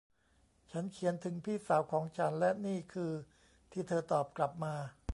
[0.71, 3.11] ฉันเขียนถึงพี่สาวของฉัน และนี่คือ
[3.71, 4.73] ที่เธอตอบกลับมา